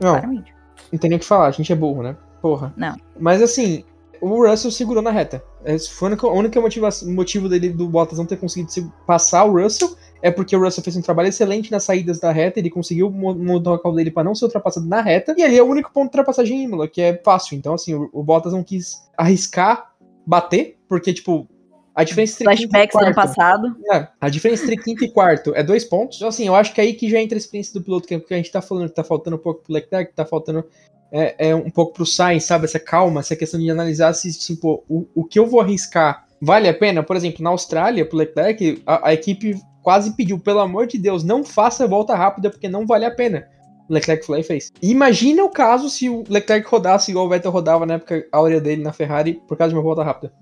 [0.00, 0.52] Não, Claramente.
[0.90, 2.16] não tem nem o que falar, a gente é burro, né?
[2.42, 2.72] Porra.
[2.76, 2.96] Não.
[3.20, 3.84] Mas assim,
[4.20, 5.40] o Russell segurou na reta.
[5.64, 6.60] Esse foi o único,
[7.06, 10.82] motivo dele do Bottas não ter conseguido se- passar o Russell é porque o Russell
[10.82, 14.24] fez um trabalho excelente nas saídas da reta, ele conseguiu mudar o carro dele para
[14.24, 16.88] não ser ultrapassado na reta, e ali é o único ponto de ultrapassagem em Imola,
[16.88, 17.56] que é fácil.
[17.56, 19.92] Então, assim, o, o Bottas não quis arriscar
[20.26, 21.48] bater, porque, tipo,
[21.94, 23.76] a diferença entre quinto e Flashbacks do ano quarto- passado.
[23.92, 26.16] é, a diferença entre quinto e quarto é dois pontos.
[26.16, 28.14] Então, assim, eu acho que é aí que já entra a experiência do piloto, que,
[28.14, 30.24] é que a gente tá falando, que tá faltando um pouco pro Leclerc, que tá
[30.24, 30.64] faltando
[31.12, 32.64] é, é, um pouco pro Sainz, sabe?
[32.64, 36.68] Essa calma, essa questão de analisar se, tipo, o, o que eu vou arriscar vale
[36.68, 37.02] a pena.
[37.02, 41.24] Por exemplo, na Austrália, pro Leclerc, a, a equipe quase pediu, pelo amor de Deus,
[41.24, 43.48] não faça volta rápida, porque não vale a pena.
[43.88, 44.70] O Leclerc foi lá e fez.
[44.82, 48.82] Imagina o caso se o Leclerc rodasse igual o Vettel rodava na época áurea dele
[48.82, 50.32] na Ferrari, por causa de uma volta rápida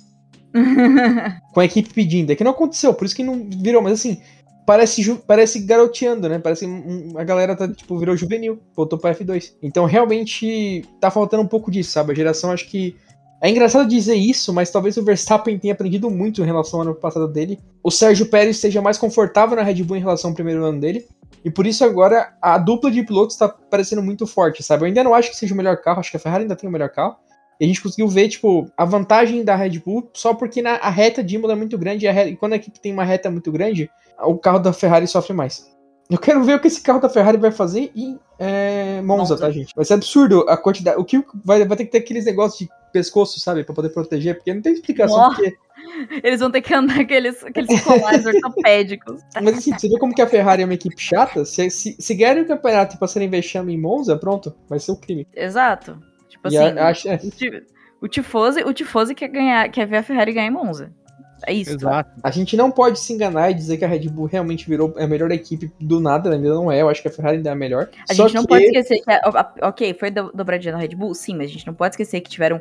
[1.55, 2.33] com a equipe pedindo.
[2.33, 4.21] É que não aconteceu, por isso que não virou, mas assim,
[4.67, 6.39] parece, parece garoteando, né?
[6.39, 6.67] Parece
[7.17, 9.55] a galera tá, tipo, virou juvenil, voltou pra F2.
[9.63, 12.13] Então realmente tá faltando um pouco disso, sabe?
[12.13, 12.97] A geração acho que.
[13.41, 16.95] É engraçado dizer isso, mas talvez o Verstappen tenha aprendido muito em relação ao ano
[16.95, 17.61] passado dele.
[17.85, 21.07] O Sérgio Pérez esteja mais confortável na Red Bull em relação ao primeiro ano dele.
[21.45, 24.83] E por isso agora a dupla de pilotos tá parecendo muito forte, sabe?
[24.83, 26.69] Eu ainda não acho que seja o melhor carro, acho que a Ferrari ainda tem
[26.69, 27.15] o melhor carro.
[27.61, 30.91] E a gente conseguiu ver, tipo, a vantagem da Red Bull só porque na, a
[30.91, 33.05] reta de Imola é muito grande e, a re- e quando a equipe tem uma
[33.05, 33.91] reta muito grande,
[34.21, 35.75] o carro da Ferrari sofre mais.
[36.09, 39.39] Eu quero ver o que esse carro da Ferrari vai fazer em é, Monza, Monza.
[39.39, 39.75] tá, gente?
[39.75, 41.01] Vai ser absurdo a quantidade.
[41.01, 43.65] O que vai, vai ter que ter aqueles negócios de pescoço, sabe?
[43.65, 45.17] Pra poder proteger, porque não tem explicação.
[45.19, 45.35] Nossa.
[45.37, 45.57] Porque,
[46.23, 49.21] Eles vão ter que andar aqueles, aqueles colares ortopédicos.
[49.43, 51.45] mas assim, você vê como que a Ferrari é uma equipe chata?
[51.45, 54.97] Se, se, se ganharem o campeonato e passarem vexame em Monza, pronto, vai ser um
[54.97, 55.27] crime.
[55.35, 55.99] Exato.
[56.51, 57.21] Tipo E assim, a- é.
[58.01, 58.23] o, ti-
[58.65, 60.93] o Tifosi quer ganhar, quer ver a Ferrari ganhar em Monza.
[61.47, 61.73] É isso.
[61.75, 62.11] Exato.
[62.23, 65.07] A gente não pode se enganar e dizer que a Red Bull realmente virou a
[65.07, 66.81] melhor equipe do nada, ainda não é.
[66.81, 67.91] Eu acho que a Ferrari ainda é a melhor.
[68.09, 69.11] A Só gente não que- pode esquecer que.
[69.11, 69.21] a-
[69.61, 71.15] a- ok, foi do- dobradinha na Red Bull?
[71.15, 72.59] Sim, mas a gente não pode esquecer que tiveram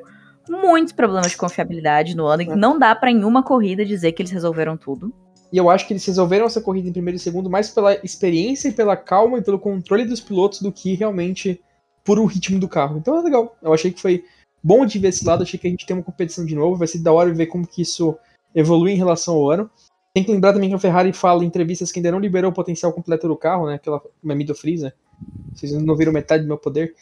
[0.49, 4.11] muitos problemas de confiabilidade no ano e que não dá pra em uma corrida dizer
[4.11, 5.11] que eles resolveram tudo.
[5.53, 8.67] E eu acho que eles resolveram essa corrida em primeiro e segundo mais pela experiência
[8.67, 11.61] e pela calma e pelo controle dos pilotos do que realmente
[12.05, 12.97] por o ritmo do carro.
[12.97, 13.57] Então é legal.
[13.61, 14.23] Eu achei que foi
[14.63, 15.43] bom de ver esse lado.
[15.43, 16.77] Achei que a gente tem uma competição de novo.
[16.77, 18.15] Vai ser da hora ver como que isso
[18.53, 19.69] evolui em relação ao ano.
[20.13, 22.53] Tem que lembrar também que a Ferrari fala em entrevistas que ainda não liberou o
[22.53, 23.75] potencial completo do carro, né?
[23.75, 24.93] Aquela meme do Freeza.
[25.53, 26.95] Vocês não viram metade do meu poder.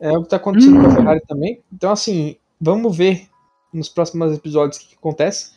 [0.00, 1.60] É o que tá acontecendo com a Ferrari também.
[1.72, 3.28] Então, assim, vamos ver
[3.72, 5.56] nos próximos episódios o que, que acontece.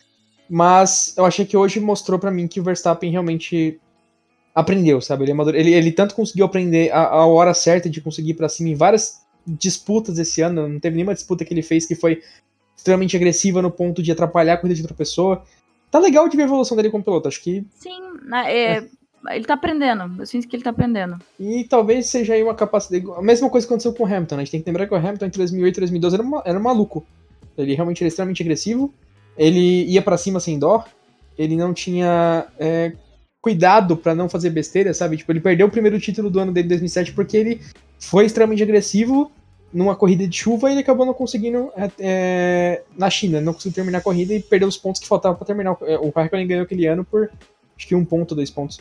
[0.50, 3.80] Mas eu achei que hoje mostrou pra mim que o Verstappen realmente
[4.54, 5.24] aprendeu, sabe?
[5.24, 8.50] Ele, amadure- ele, ele tanto conseguiu aprender a, a hora certa de conseguir ir pra
[8.50, 10.68] cima em várias disputas esse ano.
[10.68, 12.22] Não teve nenhuma disputa que ele fez que foi
[12.76, 15.44] extremamente agressiva no ponto de atrapalhar a corrida de outra pessoa.
[15.92, 17.28] Tá legal de ver a evolução dele como piloto.
[17.28, 18.86] Acho que Sim, na- é,
[19.32, 20.22] ele tá aprendendo.
[20.22, 21.18] Eu sinto que ele tá aprendendo.
[21.40, 23.06] E talvez seja aí uma capacidade.
[23.18, 24.42] A mesma coisa que aconteceu com o Hamilton, né?
[24.42, 26.60] A gente tem que lembrar que o Hamilton entre 2008 e 2012 era, uma- era
[26.60, 27.06] um maluco.
[27.58, 28.94] Ele realmente era extremamente agressivo.
[29.38, 30.86] Ele ia pra cima sem dó.
[31.38, 32.94] Ele não tinha é,
[33.42, 35.18] cuidado pra não fazer besteira, sabe?
[35.18, 37.62] Tipo, ele perdeu o primeiro título do ano dele em 2007 porque ele
[38.00, 39.32] foi extremamente agressivo
[39.74, 43.40] numa corrida de chuva e ele acabou não conseguindo é, é, na China.
[43.40, 45.74] Não conseguiu terminar a corrida e perdeu os pontos que faltavam pra terminar.
[45.74, 47.30] O, é, o Raikkonen ganhou aquele ano por
[47.78, 48.80] acho que um ponto, dois pontos.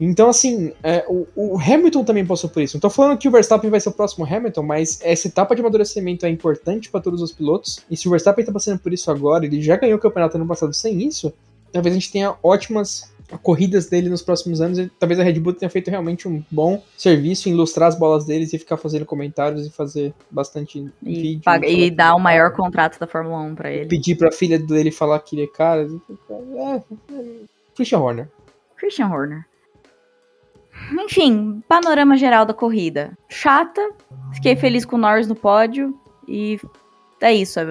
[0.00, 2.76] Então, assim, é, o, o Hamilton também passou por isso.
[2.76, 5.60] Não tô falando que o Verstappen vai ser o próximo Hamilton, mas essa etapa de
[5.60, 7.84] amadurecimento é importante para todos os pilotos.
[7.90, 10.46] E se o Verstappen tá passando por isso agora, ele já ganhou o campeonato ano
[10.46, 11.30] passado sem isso,
[11.70, 14.88] talvez a gente tenha ótimas corridas dele nos próximos anos.
[14.98, 18.52] Talvez a Red Bull tenha feito realmente um bom serviço em ilustrar as bolas deles
[18.52, 21.42] e ficar fazendo comentários e fazer bastante E, vídeo.
[21.44, 23.86] paga- e dar o maior contrato da Fórmula 1 pra ele.
[23.88, 25.86] Pedir pra filha dele falar que ele é cara.
[26.30, 26.82] É, é,
[27.74, 28.28] Christian Horner.
[28.76, 29.44] Christian Horner.
[31.04, 33.16] Enfim, panorama geral da corrida.
[33.28, 33.80] Chata.
[34.32, 35.94] Fiquei feliz com o Norris no pódio.
[36.26, 36.58] E
[37.20, 37.60] é isso.
[37.60, 37.66] é-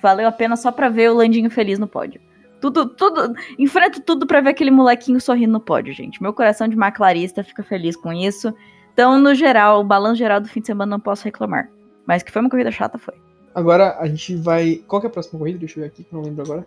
[0.00, 2.20] valeu a pena só pra ver o Landinho feliz no pódio.
[2.60, 3.34] Tudo, tudo.
[3.58, 6.22] Enfrento tudo pra ver aquele molequinho sorrindo no pódio, gente.
[6.22, 8.52] Meu coração de maclarista fica feliz com isso.
[8.92, 11.68] Então, no geral, o balanço geral do fim de semana não posso reclamar.
[12.06, 13.14] Mas que foi uma corrida chata, foi.
[13.54, 14.76] Agora a gente vai.
[14.86, 15.58] Qual que é a próxima corrida?
[15.58, 16.66] Deixa eu ver aqui, que eu não lembro agora.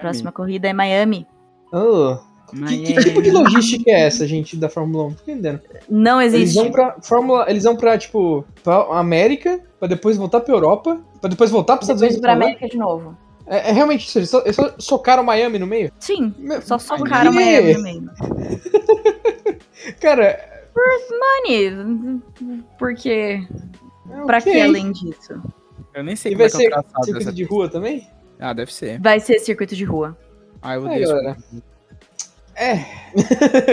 [0.00, 1.26] Próxima corrida é Miami.
[1.72, 2.16] Oh,
[2.68, 5.08] que, que tipo de logística é essa, gente, da Fórmula 1?
[5.08, 5.60] Não tô entendendo.
[5.88, 6.54] Não Eles existe.
[6.62, 7.46] vão pra Fórmula.
[7.48, 11.88] Eles vão pra, tipo, pra América, pra depois voltar pra Europa, pra depois voltar pros
[11.88, 12.20] Estados Depois Unidos.
[12.20, 12.44] pra pra.
[12.46, 13.16] América de novo.
[13.46, 15.92] É, é realmente isso, eles só, eles só socaram Miami no meio?
[15.98, 17.32] Sim, Meu, só socaram?
[17.32, 18.10] Miami no meio.
[20.00, 20.64] Cara,
[21.20, 22.22] Mani,
[22.78, 23.46] porque.
[24.10, 24.52] é Pra ok.
[24.52, 25.40] que além disso?
[25.92, 28.08] Eu nem sei E como vai é é ser traçado circuito de rua também?
[28.40, 29.00] Ah, deve ser.
[29.00, 30.16] Vai ser circuito de rua.
[30.60, 31.36] Ah, eu odeio.
[32.56, 32.74] É.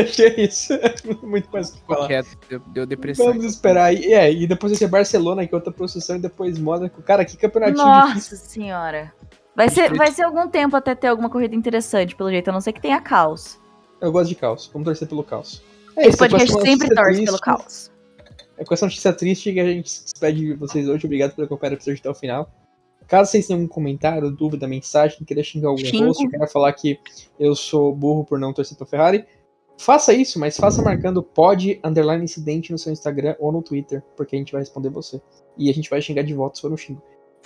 [0.01, 0.73] Acho que é isso.
[1.23, 1.99] Muito mais o que falar.
[1.99, 2.23] qualquer...
[2.49, 3.27] Deu, deu depressão.
[3.27, 3.93] Vamos esperar.
[3.93, 7.01] E, é, e depois vai ser Barcelona, que é outra processão, e depois Mônaco.
[7.01, 8.37] Cara, que campeonatinho Nossa difícil.
[8.37, 9.13] senhora.
[9.55, 12.61] Vai ser, vai ser algum tempo até ter alguma corrida interessante, pelo jeito, a não
[12.61, 13.59] ser que tenha caos.
[13.99, 14.69] Eu gosto de caos.
[14.71, 15.61] Vamos torcer pelo caos.
[15.95, 17.91] É Esse é podcast sempre torce triste- pelo caos.
[18.57, 21.05] É com essa notícia triste que a gente se despede de vocês hoje.
[21.05, 22.49] Obrigado por acompanhar o episódio até o final.
[23.07, 26.05] Caso vocês tenham algum comentário, dúvida, mensagem, queira xingar algum Xingo.
[26.05, 26.97] host, queira falar que
[27.39, 29.25] eu sou burro por não torcer pra Ferrari,
[29.77, 34.35] faça isso, mas faça marcando pod underline incidente no seu Instagram ou no Twitter, porque
[34.35, 35.19] a gente vai responder você.
[35.57, 37.01] E a gente vai xingar de volta se for um xingo.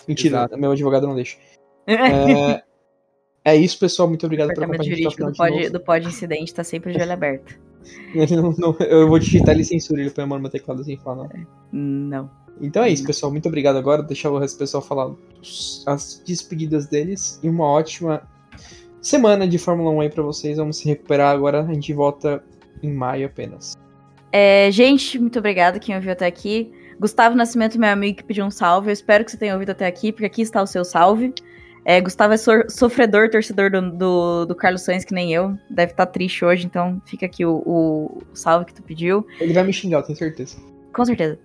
[0.07, 0.57] Mentira, Exato.
[0.57, 1.37] meu advogado não deixa.
[1.87, 2.63] É,
[3.43, 4.07] é isso, pessoal.
[4.09, 6.53] Muito obrigado por departamento acompanhar a gente até o jurídico do pod, do pod incidente
[6.53, 7.59] tá sempre de olho aberto.
[8.31, 10.93] Não- não- eu vou digitar ele censura, ele põe a mão no meu teclado assim
[10.93, 11.29] e fala,
[11.71, 12.09] não.
[12.19, 12.31] Não.
[12.59, 13.31] Então é isso, pessoal.
[13.31, 14.01] Muito obrigado agora.
[14.01, 15.11] Deixar o resto do pessoal falar
[15.85, 17.39] as despedidas deles.
[17.43, 18.21] E uma ótima
[19.01, 20.57] semana de Fórmula 1 aí pra vocês.
[20.57, 21.61] Vamos se recuperar agora.
[21.61, 22.41] A gente volta
[22.81, 23.75] em maio apenas.
[24.31, 26.71] É, gente, muito obrigada quem ouviu até aqui.
[26.99, 28.87] Gustavo Nascimento, meu amigo que pediu um salve.
[28.89, 31.33] Eu espero que você tenha ouvido até aqui, porque aqui está o seu salve.
[31.85, 35.55] É, Gustavo é sor- sofredor, torcedor do, do, do Carlos Sainz, que nem eu.
[35.69, 39.25] Deve estar triste hoje, então fica aqui o, o salve que tu pediu.
[39.39, 40.57] Ele vai me xingar, eu tenho certeza.
[40.91, 41.37] Com certeza.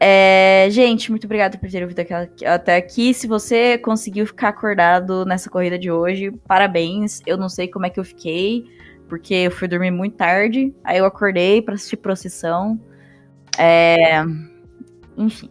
[0.00, 2.00] É, gente, muito obrigado por ter ouvido
[2.46, 3.12] até aqui.
[3.12, 7.20] Se você conseguiu ficar acordado nessa corrida de hoje, parabéns.
[7.26, 8.64] Eu não sei como é que eu fiquei,
[9.08, 10.72] porque eu fui dormir muito tarde.
[10.84, 12.80] Aí eu acordei pra assistir procissão.
[13.58, 14.22] É,
[15.16, 15.50] enfim.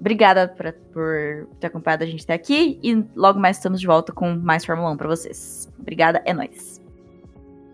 [0.00, 2.78] Obrigada por, por ter acompanhado a gente até aqui.
[2.82, 5.72] E logo mais estamos de volta com mais Fórmula 1 pra vocês.
[5.78, 6.80] Obrigada, é nóis.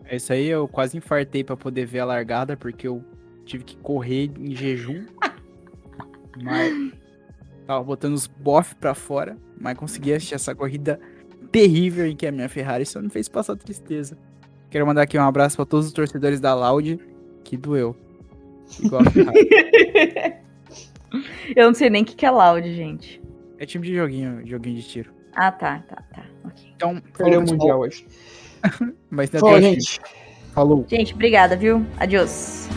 [0.05, 3.05] É isso aí, eu quase infartei pra poder ver a largada, porque eu
[3.45, 5.07] tive que correr em jejum.
[6.43, 6.93] Mas
[7.67, 10.99] tava botando os bof pra fora, mas consegui assistir essa corrida
[11.53, 14.17] terrível em que a minha Ferrari só me fez passar tristeza.
[14.71, 16.99] Quero mandar aqui um abraço pra todos os torcedores da Loud,
[17.45, 17.95] que doeu.
[18.83, 19.49] Igual a Ferrari.
[21.57, 23.21] Eu não sei nem o que que é loud, gente.
[23.59, 25.13] É time de joguinho, joguinho de tiro.
[25.35, 26.25] Ah, tá, tá, tá.
[26.45, 26.73] Ok.
[26.75, 27.53] Então, Perdeu falou, o.
[27.53, 28.07] Mundial hoje.
[29.11, 30.01] Mas ainda Falou, tem- gente.
[30.55, 30.85] Falou.
[30.89, 31.85] Gente, obrigada, viu?
[31.99, 32.69] Adiós.